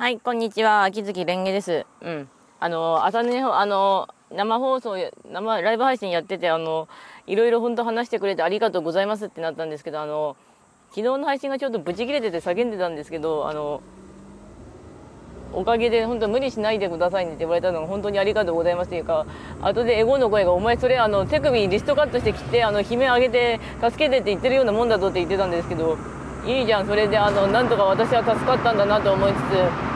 [0.00, 0.84] はい、こんにちは。
[0.84, 1.84] 秋月蓮華です。
[2.00, 2.28] うん。
[2.58, 4.96] あの、朝ね、あの、生放送、
[5.30, 6.88] 生、ライブ配信やってて、あの、
[7.26, 10.38] いろいろ本当話してくれてありがとうございますってなったんですけど、あの、
[10.88, 13.82] 昨日の配信がちょっとブチ切れてて叫んでたんですけど、あの、
[15.52, 19.26] おかげで本当無理しないでくださいねって言われたのが本当にありがとうございますというか
[19.60, 25.98] 後でエゴの声が「お前それあの手首リストカットして切ってあの悲鳴上げて助けて」って言ってるようなもんだぞって言ってたんですけど
[26.46, 29.89] いいじゃんそれであのなんとか私は助かったんだなと思いつつ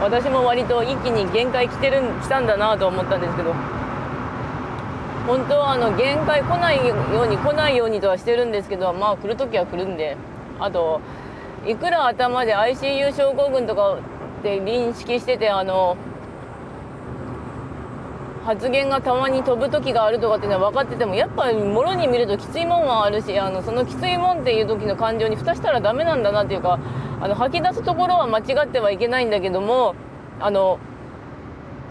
[0.00, 3.54] 私も割と一気に限界来てる来たんだなと思ったんですけど
[5.26, 10.16] 本当はあの限界来ないように来ないようにとはしてるんですけどまあ来る時は来るんで
[10.60, 11.00] あと
[11.66, 15.96] いくら頭で ICU 症候群とかって認識しててあの
[18.44, 26.78] 発言がたまに飛ぶ時があるとかっていうのは分かっててもやっぱりもろに見るときついもんはあるしあのそのきついもんっていう時の感情に蓋したらダメなんだなっていうか
[27.20, 29.94] あの吐き出すところは間違ってはいけないんだけども
[30.40, 30.78] あの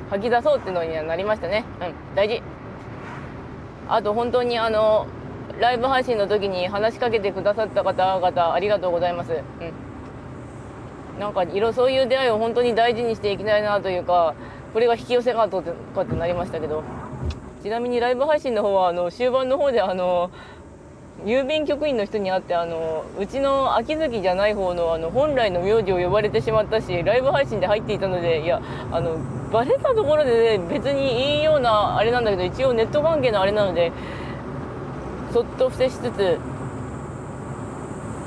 [0.10, 1.66] 吐き出そうっていうのにはなりましたね。
[1.82, 2.42] うん大事。
[3.88, 5.08] あと本当にあの
[5.60, 9.32] ライブ配信の時に話しかけてくださった方々ありがとうございます。
[9.32, 9.36] う
[11.18, 11.20] ん。
[11.20, 14.36] なんか色そういう出会いを本当に大事にしていきたいなというか
[14.74, 16.84] これが引き寄せがとかってなりましたけど。
[17.66, 20.30] ちなみにライブ配信の方はあの終盤の方であの
[21.24, 29.18] 郵便局員の人に会ってあのうちの秋月じゃない方のあの本来の名字を呼ばれてしまったしライブ配信で入っていたのでいやあの
[29.52, 33.92] バレたところで、ね、別にいいようなあれなんだけど一応ネット関係のあれなので
[35.32, 36.40] そっと伏せしつつ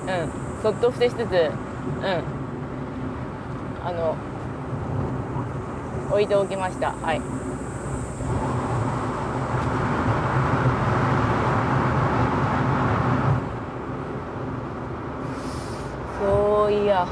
[0.06, 2.39] うんそっと伏せしつつうん。
[3.89, 4.16] あの
[6.11, 6.92] 置いておきました。
[6.92, 7.20] はい
[16.20, 17.06] そういや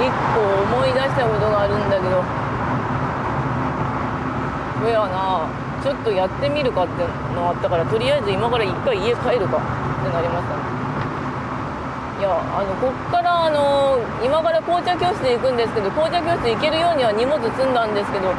[0.00, 2.22] 一個思い出したことがあるんだけど
[4.84, 5.48] そやな
[5.82, 9.60] ちょっとやってみるかってのあったからとりあえず今から一回家帰るかっ
[10.04, 10.74] てなりましたね。
[12.20, 18.32] いやあのこっからあの今から紅茶教室行くんですけど紅茶教室行けるようには荷物積んだんですけど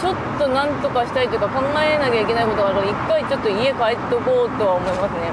[0.00, 5.30] ちょっとなんとかしたいというか考えなきゃいけないことがあるから一回ちょっと家帰っとこうとは思いますね、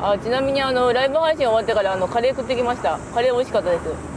[0.00, 2.98] うん、あちなみにあのライブ配信終わってからあのカレー食ってきました。
[3.14, 4.09] カレー美味しかったです。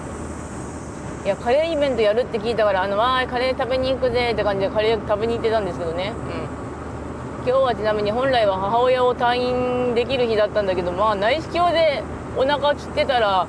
[1.23, 6.11] いやカレーイベントやるって聞いたからあのわーいカレー食べに行くぜって感じでカレー食べに行ってたんですけどね。
[6.11, 7.47] うん。
[7.47, 12.03] 今日はちなみに本来は母親を退院できる日だったんだけどまあ内視鏡で
[12.35, 13.47] お腹切ってたら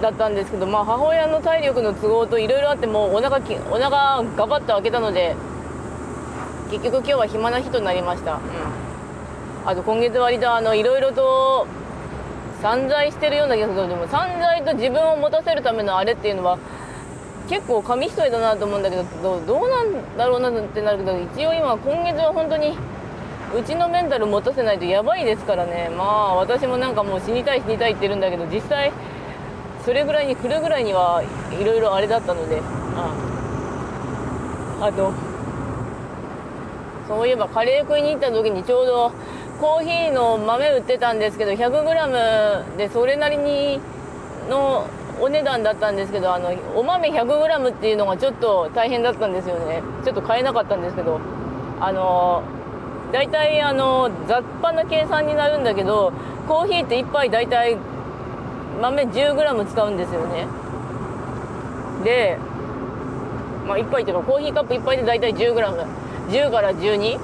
[0.00, 5.36] だったんですけどまあ母親の体力の都合といろいろあってもうお腹きお腹ガバッと開けたので
[6.70, 8.34] 結局今日は暇な日となりました。
[8.34, 8.40] うん。
[9.66, 11.66] あと今月割とあのいろいろと
[12.62, 16.58] 散財してるような気がするでも散財と自分を持たせるためのあれっていうのは
[17.48, 22.76] 結構紙一重だなと思うんだけどどうなんだろうなってなるけど一応今今月は本当に
[23.56, 25.88] うちのメンタル持たせないとやばいですからね。
[25.96, 28.92] まあ私もなんかもう死にたい死にたいって言ってるんだけど実際
[29.86, 31.22] それぐらいに来るぐらいには
[31.58, 32.60] いろいろあれだったので。
[32.94, 33.14] あ。
[34.82, 35.12] あと。
[37.08, 39.12] そういえばカレー食いに行った時にちょうど
[39.60, 43.80] コーヒーの豆売ってたんですけど 100g でそれなりに
[44.48, 44.86] の
[45.20, 49.82] お値段だったんですけどあのお豆 100g っていうのがちょっと大変だったんですよね。
[50.04, 51.20] ちょっと買えなかったんですけど
[51.80, 52.42] あの
[53.12, 56.12] 大体あの雑把な計算になるんだけど
[56.46, 57.76] コーヒーって1杯大体
[58.80, 60.46] 豆 10g 使うんですよね。
[62.04, 62.38] で
[63.66, 67.18] まあ1杯っていうかコーヒーカップ1杯で大体 10g10 から12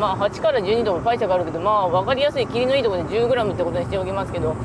[0.00, 4.56] まあ8から12とか解釈あるけどまあ分かりやすい切りのいいところで 10g ってことにしておきますけど。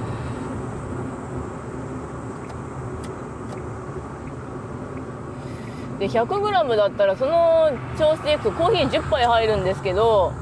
[5.99, 10.33] で 100g だったらその調子でいくとコーヒー10杯入るんですけど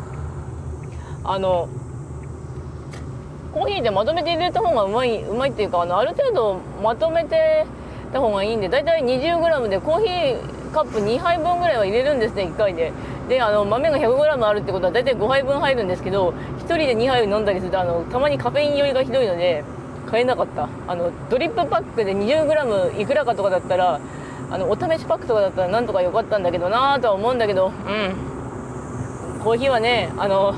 [1.23, 1.69] あの
[3.53, 7.67] コーヒーでまとめて入れた方がうまいうまいっていうかあのある程度まとめて
[8.11, 12.91] た方がいいんで大体 20g でコーヒーカップ2杯分ぐらいは入れるんですね1回で。
[13.29, 19.63] であの豆が 100g あるってことは大体5杯分入るんですけど1人で2杯飲んだりするとあのたまにカフェイン酔いがひどいので
[20.07, 20.67] 買えなかった。
[20.87, 23.99] あのドリップパックで 20g いくらかとかだったら
[24.51, 29.43] あのお試しパックとかだったらなんとか良かったんだけどなぁとは思うんだけどうん。
[29.43, 30.53] コーヒーはねあの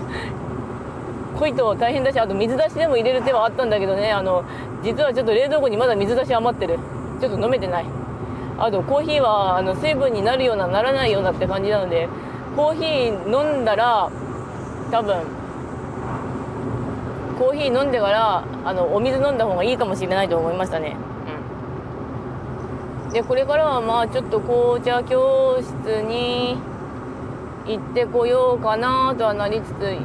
[1.40, 4.44] 濃いと大変だしあと水出しでも入れる手はあったんだけどねあの
[4.84, 6.80] 実はちょっと冷蔵庫にまだ水出し余ってる。
[7.22, 7.86] ちょっと飲めてない。
[8.58, 12.08] あとコーヒーはあの水分になるようなならないようなって感じなので
[12.56, 14.10] コーヒー飲んだら
[14.92, 15.24] 多分
[17.38, 20.96] コーヒー飲んでからあのお水飲んだ方がいいかもしれないと思いましたね、
[23.06, 26.58] うん、でこれからはまあちょっと紅茶教室に
[27.68, 29.98] 行ってこようかなとはなりつつ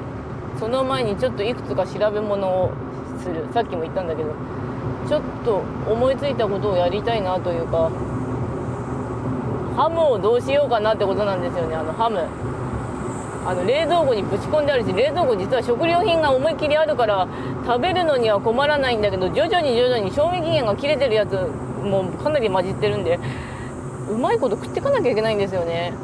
[0.58, 2.72] その前にちょっといくつか調べ物を
[3.22, 3.46] する。
[3.52, 4.30] さっきも言ったんだけど
[5.08, 7.90] ちょっと思いついたことをやりたいなというか
[9.80, 11.74] ハムをどうしようかなってことなんですよね。
[11.74, 12.20] あのハム。
[13.46, 17.26] あの冷蔵庫にぶち込んであるし冷蔵庫実は食料品が思いっきりあるから
[17.64, 21.32] 食べるのには困らないんだけど徐々に徐々に賞味期限が切れてるやつ
[21.82, 23.18] もかなり混じってるんで
[24.10, 25.94] うまいこと食ってかなきゃいけないんですよね。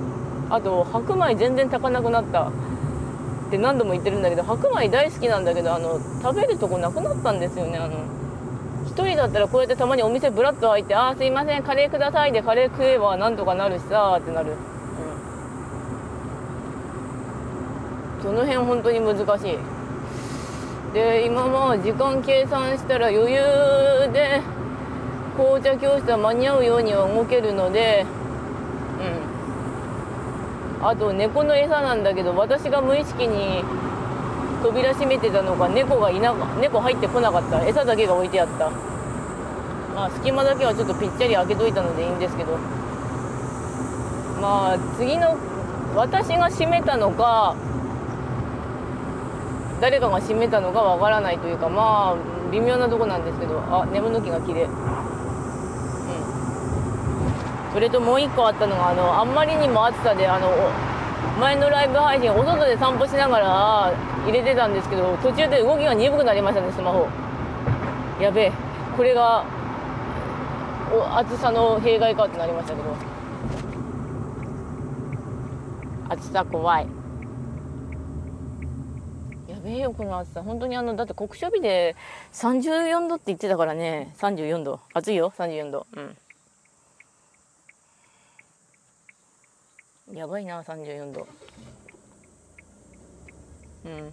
[0.49, 2.49] あと白米全然炊かなくなった。
[2.49, 7.99] って何度も言ってるんだけど白米大好きなんだけどあの食べるとこなくなったんですよねあの。
[9.05, 14.53] 人だったらこうやってたまにお店ブラッと開いて「ああすいませんカレーください」でカレー食えばなんとかなるしさってなる、
[18.19, 19.59] うん、その辺本当に難しい。
[20.95, 23.39] で今まあ時間計算したら余裕
[24.13, 24.41] で
[25.37, 28.07] 紅茶教室は間に合うようには動けるので
[30.81, 30.87] うん。
[30.87, 33.65] あと猫の餌なんだけど私が無意識に
[34.63, 37.65] 扉閉めてたのか猫がいな猫入ってこなかった。
[37.67, 38.71] 餌だけが置いてあった。
[39.95, 42.59] まあ隙間だけはちょっとぴっちゃり開けといたのでいいんですけど。
[44.41, 45.37] まあ次の
[45.95, 47.55] 私が閉めたのか
[49.81, 52.17] 誰かが閉めたのかわからないというかまあ
[52.53, 53.61] 微妙なとこなんですけど。
[53.71, 54.71] あ眠抜きが綺麗うん。
[57.73, 60.49] それともう一個あったのがあのあんまりにも暑さであの
[61.41, 63.93] 前のライブ配信お外で散歩しながら
[64.25, 67.09] 入れてたんですけど途中で動きが鈍くなりましたねスマホ。
[68.21, 68.53] やべえ
[68.97, 69.45] これが
[71.15, 72.97] 暑さの弊害かってなりましたけど。
[76.09, 76.87] 暑さ怖い。
[79.49, 80.43] やべえよこの暑さ。
[80.43, 81.97] 本当にあのだって酷暑日で
[82.33, 84.15] 34度って言ってたからね。
[84.19, 84.81] 34度。
[84.95, 85.87] 暑いよ34度。
[85.97, 86.17] うん。
[90.13, 91.27] やばいな34度
[93.85, 94.13] うん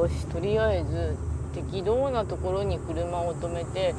[0.00, 1.16] よしとりあえず
[1.52, 3.94] 適当なところに車を止めて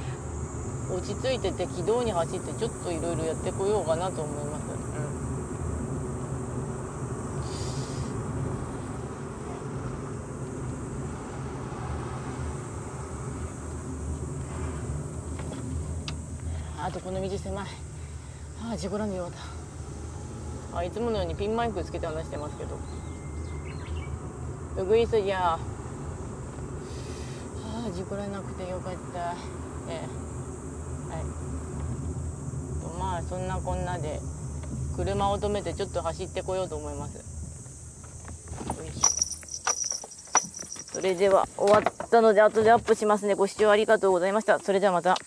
[0.89, 4.63] 落ち着いて適当に走ってちょっといろいろやってこようかなと思います。
[4.65, 5.10] うん。
[16.83, 17.65] あとこの道狭い。
[18.63, 19.33] ああ事故らんでよかっ
[20.71, 20.77] た。
[20.77, 22.75] あいつものようにピンマイクつけて話してますけど。
[24.81, 25.53] うぐいすぎゃ。
[25.53, 25.59] あ
[27.87, 29.35] あ事故らなくてよかった。
[29.89, 30.07] ええ。
[31.13, 31.25] はい。
[32.99, 34.19] まあそんなこんなで
[34.95, 37.23] 車を止めてちょっと走ってこようと思います。
[40.93, 43.35] それでは終わったので後でアップしますね。
[43.35, 44.59] ご視聴ありがとうございました。
[44.59, 45.17] それではまた。